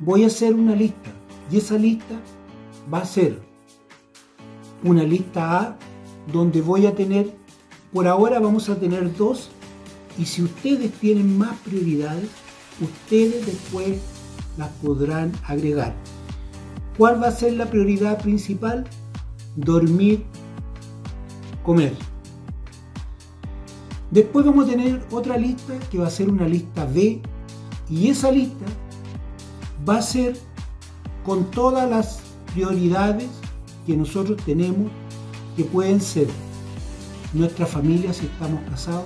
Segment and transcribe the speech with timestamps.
[0.00, 1.10] voy a hacer una lista
[1.50, 2.14] y esa lista
[2.92, 3.40] va a ser
[4.82, 5.78] una lista A
[6.32, 7.34] donde voy a tener,
[7.92, 9.50] por ahora vamos a tener dos
[10.18, 12.28] y si ustedes tienen más prioridades,
[12.80, 13.98] ustedes después
[14.56, 15.94] las podrán agregar.
[16.96, 18.86] ¿Cuál va a ser la prioridad principal?
[19.56, 20.24] Dormir,
[21.62, 21.94] comer.
[24.10, 27.20] Después vamos a tener otra lista que va a ser una lista B
[27.88, 28.66] y esa lista
[29.88, 30.36] va a ser
[31.24, 32.20] con todas las
[32.52, 33.28] prioridades
[33.86, 34.90] que nosotros tenemos
[35.56, 36.28] que pueden ser
[37.32, 39.04] nuestra familia si estamos casados,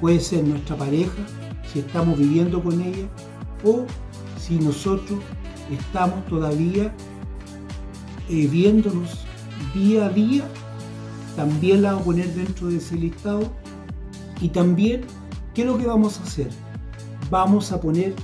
[0.00, 1.26] puede ser nuestra pareja
[1.72, 3.06] si estamos viviendo con ella
[3.64, 3.84] o
[4.40, 5.18] si nosotros
[5.70, 6.94] estamos todavía
[8.28, 9.24] eh, viéndonos
[9.74, 10.44] día a día,
[11.36, 13.52] también la vamos a poner dentro de ese listado
[14.40, 15.02] y también,
[15.54, 16.50] ¿qué es lo que vamos a hacer?
[17.30, 18.14] Vamos a poner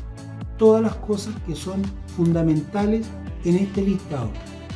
[0.59, 1.83] todas las cosas que son
[2.17, 3.07] fundamentales
[3.45, 4.31] en este listado.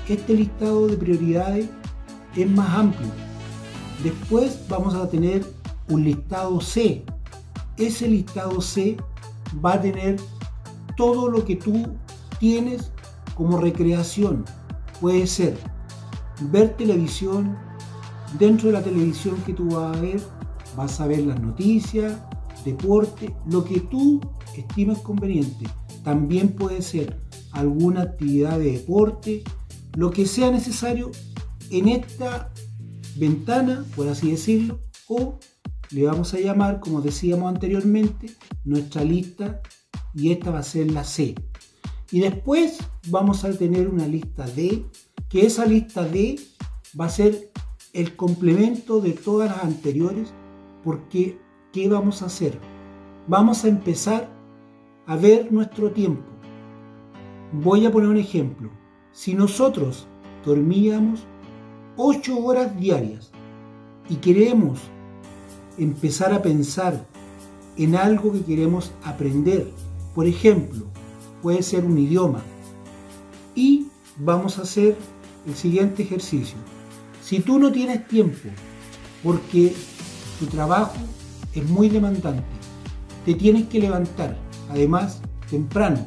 [0.08, 1.68] Este listado de prioridades
[2.34, 3.10] es más amplio.
[4.02, 5.44] Después vamos a tener
[5.88, 7.04] un listado C.
[7.76, 8.96] Ese listado C
[9.64, 10.16] va a tener
[10.96, 11.86] todo lo que tú
[12.38, 12.90] tienes
[13.34, 14.44] como recreación.
[15.00, 15.56] Puede ser
[16.40, 17.56] ver televisión,
[18.38, 20.20] dentro de la televisión que tú vas a ver,
[20.76, 22.20] vas a ver las noticias,
[22.64, 24.20] deporte, lo que tú
[24.56, 25.66] estimes conveniente.
[26.02, 27.20] También puede ser
[27.52, 29.42] alguna actividad de deporte,
[29.94, 31.10] lo que sea necesario
[31.70, 32.52] en esta
[33.16, 35.38] ventana, por así decirlo, o
[35.90, 38.30] le vamos a llamar, como decíamos anteriormente,
[38.64, 39.60] nuestra lista
[40.14, 41.34] y esta va a ser la C.
[42.10, 44.86] Y después vamos a tener una lista D,
[45.28, 46.38] que esa lista D
[46.98, 47.50] va a ser
[47.92, 50.32] el complemento de todas las anteriores,
[50.84, 51.38] porque
[51.72, 52.58] ¿qué vamos a hacer?
[53.26, 54.28] Vamos a empezar
[55.06, 56.30] a ver nuestro tiempo.
[57.52, 58.70] Voy a poner un ejemplo.
[59.12, 60.06] Si nosotros
[60.44, 61.26] dormíamos
[61.96, 63.30] 8 horas diarias
[64.08, 64.80] y queremos
[65.76, 67.06] empezar a pensar
[67.76, 69.70] en algo que queremos aprender,
[70.14, 70.86] por ejemplo,
[71.42, 72.42] puede ser un idioma,
[73.54, 73.88] y
[74.18, 74.96] vamos a hacer
[75.46, 76.56] el siguiente ejercicio.
[77.22, 78.48] Si tú no tienes tiempo
[79.22, 79.74] porque
[80.38, 80.96] tu trabajo
[81.58, 82.42] es muy demandante,
[83.24, 84.36] te tienes que levantar,
[84.70, 85.20] además,
[85.50, 86.06] temprano,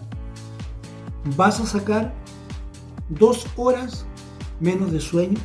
[1.35, 2.13] vas a sacar
[3.09, 4.06] dos horas
[4.59, 5.38] menos de sueño.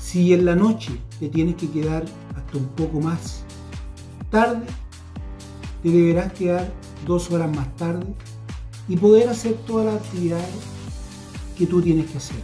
[0.00, 2.04] Si en la noche te tienes que quedar
[2.36, 3.44] hasta un poco más
[4.30, 4.66] tarde,
[5.82, 6.72] te deberás quedar
[7.06, 8.14] dos horas más tarde
[8.88, 10.48] y poder hacer todas las actividades
[11.56, 12.36] que tú tienes que hacer.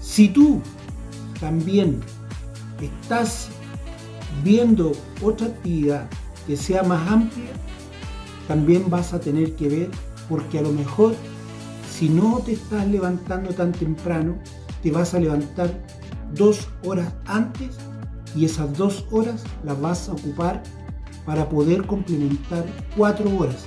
[0.00, 0.60] Si tú
[1.40, 2.00] también
[2.80, 3.48] estás
[4.42, 6.08] viendo otra actividad
[6.46, 7.52] que sea más amplia,
[8.48, 9.90] también vas a tener que ver
[10.28, 11.14] porque a lo mejor
[11.90, 14.36] si no te estás levantando tan temprano,
[14.82, 15.70] te vas a levantar
[16.34, 17.76] dos horas antes
[18.34, 20.62] y esas dos horas las vas a ocupar
[21.24, 22.64] para poder complementar
[22.96, 23.66] cuatro horas.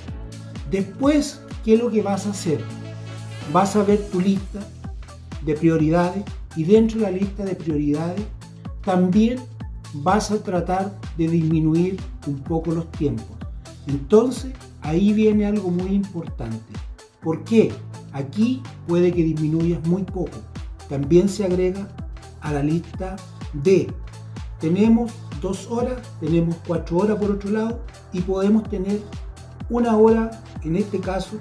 [0.70, 2.60] Después, ¿qué es lo que vas a hacer?
[3.52, 4.60] Vas a ver tu lista
[5.44, 6.24] de prioridades
[6.56, 8.22] y dentro de la lista de prioridades
[8.84, 9.38] también
[10.02, 13.36] vas a tratar de disminuir un poco los tiempos.
[13.86, 14.52] Entonces,
[14.82, 16.72] ahí viene algo muy importante.
[17.22, 17.72] ¿Por qué?
[18.12, 20.38] Aquí puede que disminuyas muy poco.
[20.88, 21.88] También se agrega
[22.40, 23.16] a la lista
[23.52, 23.92] de
[24.60, 25.12] tenemos
[25.42, 27.80] dos horas, tenemos cuatro horas por otro lado
[28.12, 29.00] y podemos tener
[29.68, 30.30] una hora
[30.64, 31.38] en este caso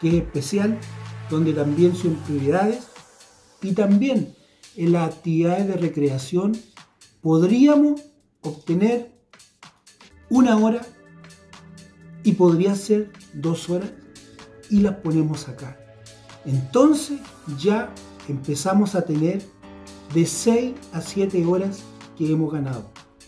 [0.00, 0.78] que es especial
[1.30, 2.88] donde también son prioridades
[3.62, 4.34] y también
[4.76, 6.56] en las actividades de recreación
[7.20, 8.02] podríamos
[8.42, 9.12] obtener
[10.30, 10.82] una hora
[12.22, 13.90] y podría ser dos horas
[14.70, 15.78] y las ponemos acá.
[16.44, 17.20] Entonces
[17.58, 17.92] ya
[18.28, 19.42] empezamos a tener
[20.14, 21.80] de 6 a 7 horas
[22.16, 22.90] que hemos ganado.